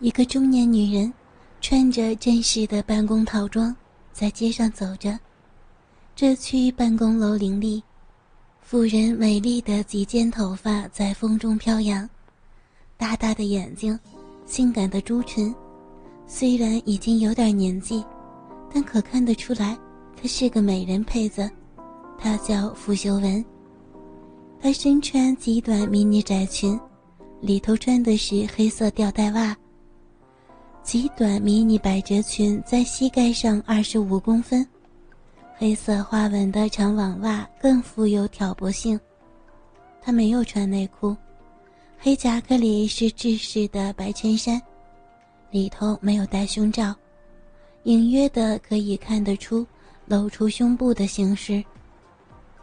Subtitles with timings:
[0.00, 1.12] 一个中年女人，
[1.60, 3.74] 穿着正式的办公套装，
[4.12, 5.18] 在街上走着。
[6.14, 7.82] 这区办公楼林立，
[8.60, 12.08] 妇人美丽的几肩头发在风中飘扬，
[12.96, 13.98] 大大的眼睛，
[14.46, 15.54] 性感的朱唇。
[16.26, 18.04] 虽然已经有点年纪，
[18.72, 19.78] 但可看得出来，
[20.20, 21.48] 她是个美人胚子。
[22.18, 23.44] 她叫傅秀文。
[24.60, 26.78] 她身穿极短迷你窄裙，
[27.40, 29.56] 里头穿的是黑色吊带袜。
[30.84, 34.64] 极短迷你百褶裙在膝盖上二十五公分。
[35.56, 39.00] 黑色花纹的长网袜更富有挑拨性。
[40.02, 41.16] 她没有穿内裤，
[41.98, 44.60] 黑夹克里是制式的白衬衫，
[45.50, 46.94] 里头没有戴胸罩，
[47.84, 49.66] 隐约的可以看得出
[50.04, 51.64] 露出胸部的形式。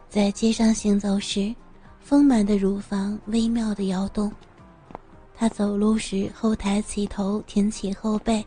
[0.10, 1.54] 在街上行走时，
[2.00, 4.32] 丰满的乳房微妙的摇动。
[5.42, 8.46] 她走路时后抬起头，挺起后背，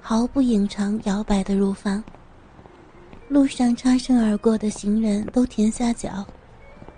[0.00, 2.00] 毫不隐藏摇摆的乳房。
[3.26, 6.24] 路上擦身而过的行人都停下脚，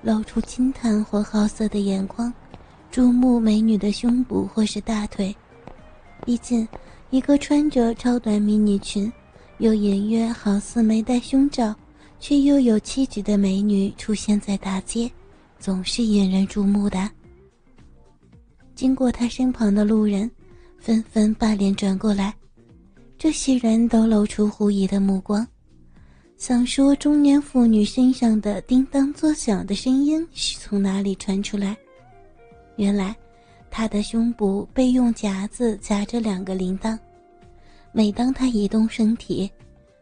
[0.03, 2.31] 露出惊叹或好色的眼光，
[2.91, 5.34] 注目美女的胸部或是大腿。
[6.27, 6.69] 毕竟，
[7.09, 9.11] 一个穿着超短迷你裙，
[9.61, 11.75] 又隐约好似没戴胸罩，
[12.20, 15.11] 却又有气质的美女出现在大街，
[15.59, 17.11] 总是引人注目的。
[18.77, 20.31] 经过他身旁的路人，
[20.79, 22.33] 纷纷把脸转过来，
[23.19, 25.45] 这些人都露出狐疑的目光。
[26.37, 31.75] 想说，中年妇女身上的叮当作响的声音是从哪里传出来？
[32.77, 33.17] 原来，
[33.71, 36.99] 她的胸部被用夹子夹着两个铃铛，
[37.93, 39.51] 每当她移动身体，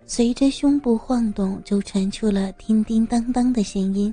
[0.05, 4.13] 随着胸部晃动，就传出了叮叮当当的声音。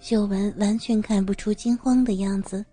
[0.00, 2.64] 秀文完全看不出惊慌的样子，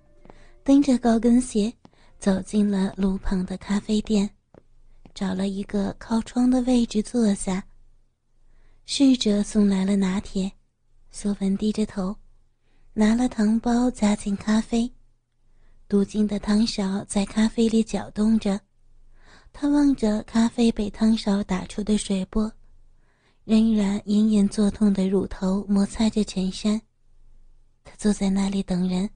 [0.63, 1.73] 蹬着高跟鞋
[2.19, 4.29] 走进了路旁的咖啡店，
[5.13, 7.65] 找了一个靠窗的位置坐下。
[8.85, 10.49] 侍者送来了拿铁，
[11.11, 12.15] 苏文低着头，
[12.93, 14.89] 拿了糖包加进咖啡，
[15.89, 18.57] 镀金的汤勺在咖啡里搅动着。
[19.51, 22.49] 他望着咖啡被汤勺打出的水波，
[23.43, 26.81] 仍然隐隐作痛的乳头摩擦着衬衫。
[27.83, 29.09] 他坐在那里等人，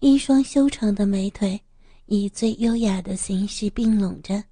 [0.00, 1.60] 一双修长的美腿
[2.06, 4.42] 以最优雅的形式并拢着。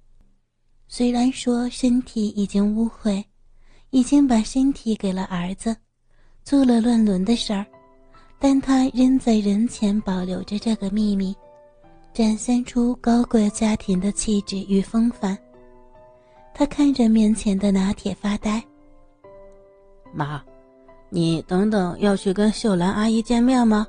[0.87, 3.23] 虽然说身体已经污秽。
[3.95, 5.75] 已经把身体给了儿子，
[6.43, 7.63] 做了乱伦的事儿，
[8.39, 11.35] 但他仍在人前保留着这个秘密，
[12.11, 15.37] 展现出高贵家庭的气质与风范。
[16.55, 18.63] 他看着面前的拿铁发呆。
[20.11, 20.43] 妈，
[21.11, 23.85] 你等等要去跟秀兰阿姨见面吗？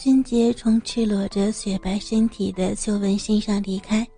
[0.00, 4.08] 俊杰从赤裸着雪白身体的秀文身上离开，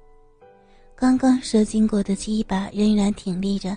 [0.94, 3.76] 刚刚射精过的鸡巴仍然挺立着。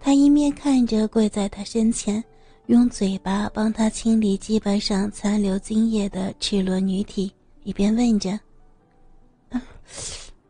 [0.00, 2.22] 他一面看着跪在他身前，
[2.66, 8.36] 用嘴巴帮他清理鸡巴上残留精液的赤裸女体，一边问着：“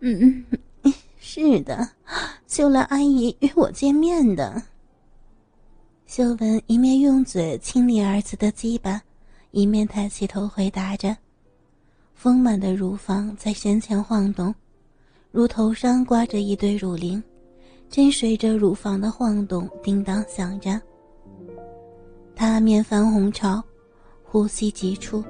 [0.01, 0.43] 嗯
[0.83, 1.87] 嗯，是的，
[2.47, 4.63] 秀兰阿姨约我见面的。”
[6.09, 9.03] 秀文一面用嘴清理儿子的鸡巴，
[9.57, 11.17] 一面抬起头回答着，
[12.15, 14.55] 丰满的乳房在身前晃动，
[15.33, 17.23] 乳头上挂着一对乳铃。
[17.89, 20.79] 正随着乳房的晃动，叮当响着。
[22.35, 23.65] 他面泛红潮，
[24.23, 25.25] 呼吸急促，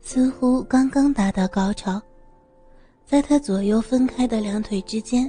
[0.00, 2.00] 似乎刚刚达到高潮。
[3.04, 5.28] 在他左右分开的两腿之间，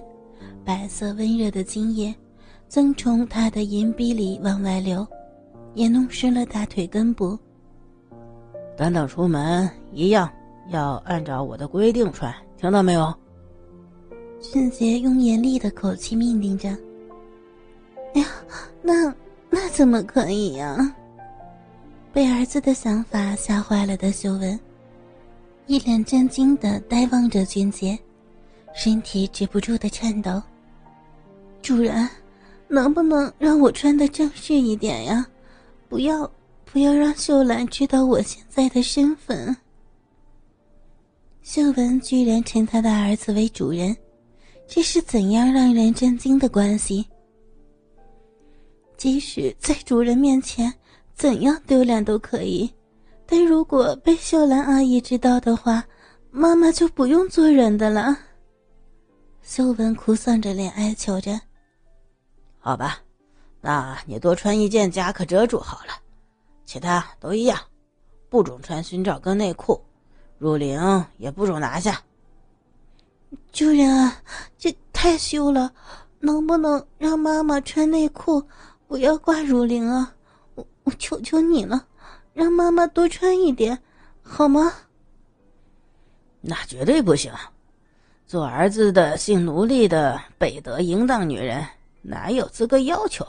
[0.64, 2.14] 白色温热的精液
[2.68, 5.04] 正从他的阴壁里往外流，
[5.74, 7.36] 也弄湿了大腿根部。
[8.80, 10.32] 等等出门一样
[10.70, 13.14] 要按照我的规定穿，听到没有？
[14.40, 16.70] 俊杰用严厉的口气命令着
[18.16, 18.28] ：“哎呀，
[18.82, 19.14] 那
[19.50, 20.96] 那怎么可以呀？”
[22.14, 24.58] 被儿子的想法吓坏了的秀文，
[25.68, 28.00] 一脸震惊的呆望着俊杰，
[28.74, 30.42] 身体止不住的颤抖。
[31.62, 32.08] “主人，
[32.70, 35.28] 能不能让我穿的正式一点呀？
[35.90, 36.32] 不要
[36.72, 39.56] 不要让秀兰知道我现在的身份。”
[41.42, 43.96] 秀文居然称他的儿子为主人。
[44.68, 47.04] 这是怎样让人震惊的关系？
[48.96, 50.72] 即使在主人面前，
[51.16, 52.72] 怎样丢脸都可以，
[53.26, 55.84] 但如果被秀兰阿姨知道的话，
[56.30, 58.16] 妈妈就不用做人的了。
[59.42, 61.42] 秀文哭丧着脸哀求着
[62.62, 63.00] ：“好吧，
[63.62, 65.94] 那你多穿一件夹克遮住好了，
[66.70, 67.60] 其他都一样，
[68.30, 69.84] 不准穿胸罩跟内裤。
[70.38, 72.00] 入陵也不准拿下。
[73.52, 74.22] 主人啊，
[74.56, 75.74] 这太羞了，
[76.20, 78.44] 能不能让妈妈穿内裤，
[78.88, 80.14] 不要挂乳灵啊？
[80.54, 81.88] 我我求求你了，
[82.36, 83.82] 让妈妈多穿一点，
[84.22, 84.72] 好吗？
[86.40, 87.34] 那绝对不行，
[88.28, 91.66] 做儿子的性奴隶的北德淫荡女人，
[92.04, 93.26] 哪有资格要求？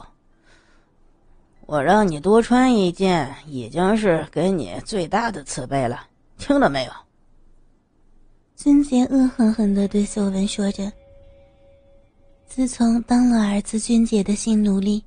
[1.71, 6.05] 我让你多穿一件，已经是给你最大的慈悲了，
[6.37, 6.91] 听到没有？
[8.57, 10.91] 孙杰恶狠狠地对秀文说着。
[12.45, 15.01] 自从当了儿子俊杰的性奴隶，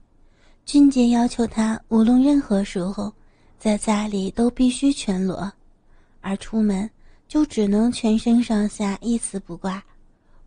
[0.65, 3.13] 俊杰要求他无论任何时候，
[3.59, 5.53] 在家里都必须全裸，
[6.23, 6.89] 而出门
[7.29, 9.85] 就只能全身上下一丝不挂，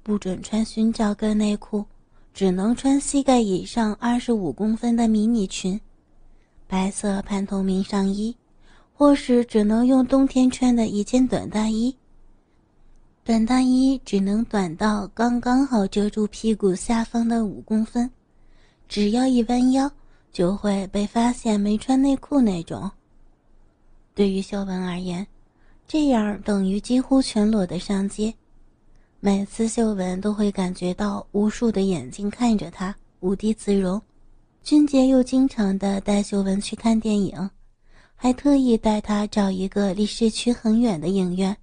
[0.02, 1.86] 不准穿寻找跟内裤，
[2.34, 5.80] 只能穿膝盖以上二十五公分的迷你裙，
[6.68, 8.36] 白色半透明上衣，
[8.94, 11.96] 或是只能用冬天穿的一件短大衣。
[13.24, 18.10] 短大衣只能短到刚刚好遮住屁股下方的五公分，
[18.88, 19.90] 只要一弯腰
[20.32, 22.90] 就会被发现没穿内裤那种。
[24.14, 25.26] 对于秀文而言，
[25.88, 28.34] 这样等于几乎全裸的上街。
[29.20, 34.02] 每次秀文都会感觉到无数的眼睛看着她，无地自容。
[34.68, 37.50] 俊杰又经常的带秀文去看电影，
[38.18, 41.56] 还特意带她找一个离市区很远的影院。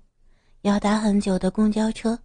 [0.62, 2.18] 要打很久的公交车，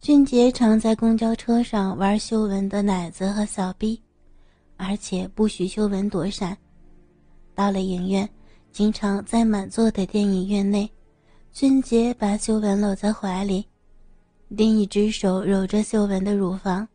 [0.00, 4.02] 俊杰常在公交车上玩秀文的奶子和小臂，
[4.76, 6.58] 而且不许秀文躲闪。
[7.54, 8.28] 到了影院，
[8.72, 10.90] 经常在满座的电影院内，
[11.52, 13.64] 俊杰把秀文搂在怀里，
[14.48, 16.88] 另一只手揉着秀文的乳房，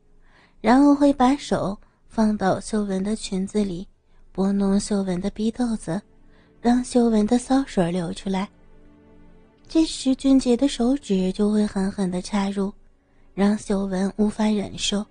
[0.59, 1.79] 然后会把手
[2.09, 3.87] 放到秀文的裙子里，
[4.31, 6.01] 拨弄秀文的逼豆子，
[6.59, 8.49] 让秀文的骚水流出来。
[9.67, 12.73] 这时，俊杰的手指就会狠狠地插入，
[13.35, 15.05] 让秀文无法忍受，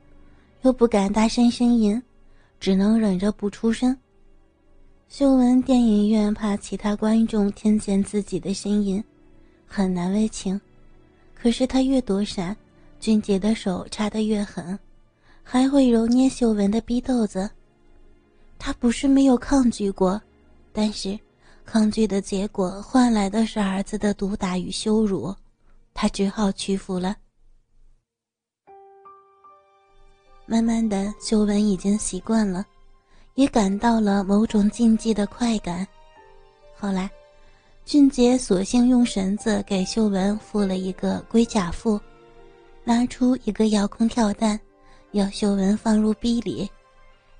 [0.63, 2.03] 又不敢大声呻吟，
[2.59, 3.97] 只能忍着不出声。
[5.09, 9.03] 秀文电影院怕其他观众听见自己的呻吟，
[9.67, 10.61] 很难为情。
[11.33, 12.55] 可是他越躲闪，
[12.99, 14.77] 俊杰的手插得越狠，
[15.51, 17.49] 还会揉捏秀文的逼豆子。
[18.59, 20.21] 他不是没有抗拒过，
[20.75, 21.19] 但是。
[21.65, 25.35] 抗拒的结果换来的是儿子的毒打与羞辱，
[25.93, 27.15] 他只好屈服了。
[30.47, 32.65] 慢慢的，秀文已经习惯了，
[33.35, 35.87] 也感到了某种禁忌的快感。
[36.75, 37.11] 后来，
[37.85, 42.01] 俊杰索性用绳子给秀文缚了一个龟甲缚，
[42.83, 44.59] 拿出一个遥控跳蛋，
[45.13, 46.69] 要秀文放入逼里，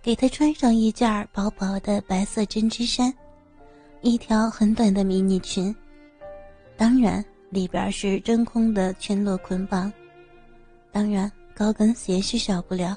[0.03, 3.13] 给她穿上一件薄薄的白色针织衫。
[4.01, 5.75] 一条很短的迷你裙，
[6.77, 9.93] 当然里边是真空的全裸捆绑，
[10.93, 12.97] 当然高跟鞋是少不了。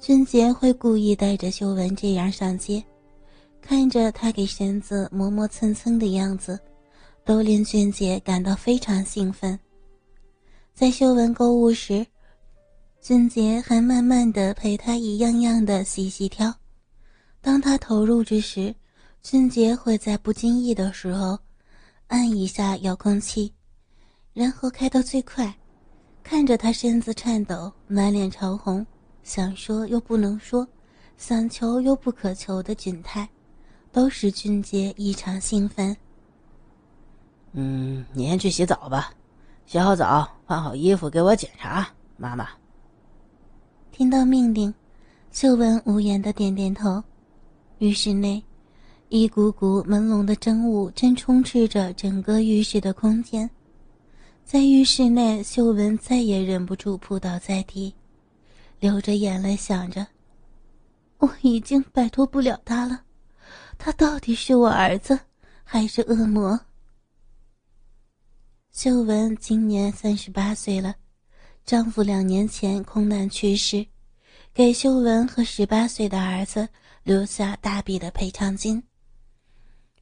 [0.00, 2.82] 俊杰会故意带着秀文这样上街，
[3.60, 6.58] 看着他给绳子磨磨蹭蹭的样子，
[7.24, 9.58] 都令俊杰感到非常兴奋。
[10.72, 12.06] 在秀文购物时，
[13.00, 16.52] 俊杰还慢慢的陪她一样样的细细挑，
[17.40, 18.74] 当他投入之时。
[19.20, 21.38] 俊杰会在不经意的时候，
[22.06, 23.52] 按一下遥控器，
[24.32, 25.52] 然后开到最快，
[26.22, 28.86] 看着他身子颤抖，满脸潮红，
[29.24, 30.66] 想说又不能说，
[31.16, 33.28] 想求又不可求的窘态，
[33.90, 35.94] 都使俊杰异常兴奋。
[37.52, 39.12] 嗯，你先去洗澡吧，
[39.66, 42.48] 洗好澡，换好衣服，给我检查，妈妈。
[43.98, 44.72] 听到命令，
[45.32, 47.02] 秀文无言的点点头，
[47.78, 48.40] 浴室内。
[49.08, 53.50] 一股股朦胧的蒸雾正充斥着整个浴室的空间，
[54.44, 57.92] 在浴室内，秀文再也忍不住扑倒在地，
[58.78, 60.06] 流着眼泪想着
[61.18, 63.02] ：“我已经摆脱不了他了，
[63.78, 65.18] 他到底是我儿子
[65.64, 66.60] 还是恶魔？”
[68.70, 70.94] 秀文今年三十八岁了，
[71.68, 73.84] 丈夫两年前空难去世，
[74.54, 76.66] 给秀文和十八岁的儿子
[77.02, 78.82] 留下大笔的赔偿金。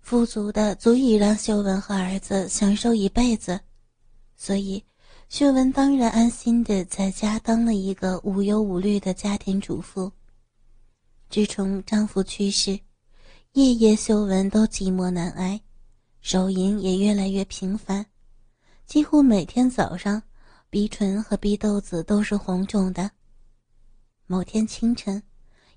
[0.01, 3.59] 富足的足以让秀文和儿子享受一辈子，
[4.37, 4.81] 所以
[5.29, 10.13] 秀文当然安心的在家当了一个无忧无虑的家庭主妇。
[11.29, 12.79] 自从丈夫去世，
[13.55, 15.61] 夜夜秀文都寂寞难挨，
[16.21, 18.07] 手淫也越来越频繁，
[18.87, 20.23] 几乎每天早上，
[20.77, 23.11] 鼻唇和鼻豆子都是红肿的。
[24.27, 25.23] 某天清晨，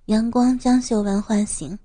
[0.07, 1.79] 阳光将秀文唤醒。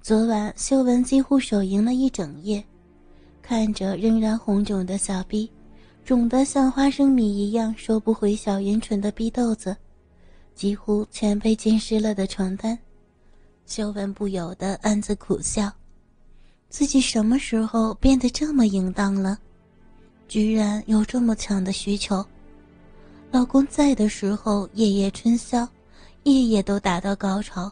[0.00, 2.64] 昨晚，秀文几乎手淫了一整夜，
[3.42, 5.50] 看着仍然红肿的小臂，
[6.04, 9.76] 肿得像花生米一样收不回小阴唇的逼豆子，
[10.54, 12.78] 几乎全被浸湿了的床单，
[13.66, 15.68] 修文不由得暗自苦笑：
[16.68, 19.36] 自己什么时候变得这么淫荡了？
[20.30, 22.24] 居然有这么强的需求。
[23.32, 25.68] 老公在的时候，夜夜春宵，
[26.22, 27.70] 夜夜都达到高潮。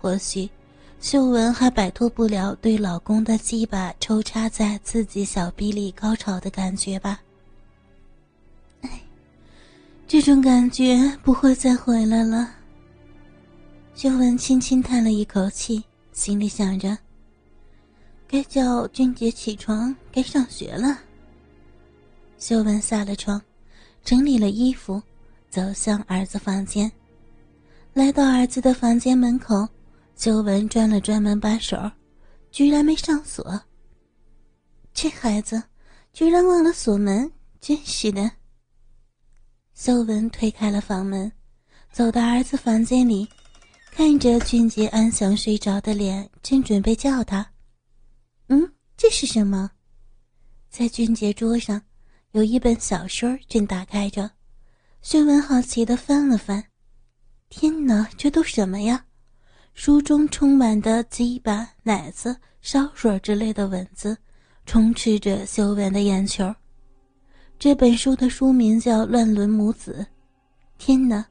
[0.00, 0.50] 或许，
[0.98, 7.20] 秀文还摆脱不了对老公的鸡巴抽插在自己小臂里高潮的感觉吧。
[8.80, 9.00] 哎，
[10.08, 12.52] 这种感觉不会再回来了。
[13.94, 16.98] 秀文轻轻叹了一口气，心里想着：
[18.26, 20.98] 该叫俊杰起床，该上学了。
[22.40, 23.40] 秀文下了床，
[24.02, 25.00] 整理了衣服，
[25.50, 26.90] 走向儿子房间，
[27.92, 29.68] 来到儿子的房间门口。
[30.16, 31.78] 修文转了转门把手，
[32.50, 33.58] 居然没上锁。
[34.92, 35.62] 这孩子
[36.12, 38.30] 居然忘了锁门，真是的。
[39.74, 41.30] 修文推开了房门，
[41.90, 43.26] 走到儿子房间里，
[43.90, 47.46] 看着俊杰安详睡着的脸，正准备叫他
[48.48, 49.70] ：“嗯，这是什么？”
[50.68, 51.80] 在俊杰桌上
[52.32, 54.30] 有一本小说正打开着，
[55.02, 56.62] 修文好奇的翻了翻，
[57.48, 59.04] 天哪，这都什么呀？
[59.74, 64.16] 书中充满的鸡巴、奶子、烧水之类的文字，
[64.64, 66.54] 充斥着修文的眼球。
[67.58, 70.06] 这本书的书名叫《乱伦母子》。
[70.78, 71.26] 天哪，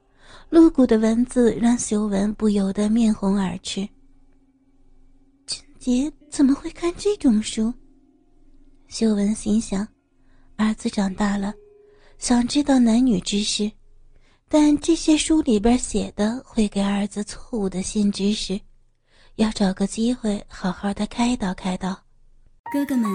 [0.50, 3.88] 露骨的文字让修文不由得面红耳赤。
[5.48, 7.74] 俊杰怎么会看这种书？
[8.90, 9.88] 修文心想：
[10.60, 11.54] 儿子长大了，
[12.18, 13.72] 想知道男女之事。
[14.50, 18.60] 但这些书里边写的会给儿子错误的新知识，
[19.36, 21.98] 要找个机会好好的开导开导。
[22.74, 23.10] 哥哥们，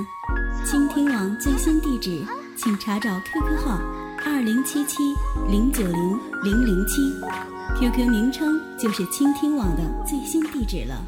[0.64, 2.24] 倾听网最新地址，
[2.56, 3.78] 请查找 QQ 号
[4.24, 5.02] 二零七七
[5.46, 7.02] 零九零零零七
[7.78, 11.04] ，QQ 名称就是倾听网的最新地址了。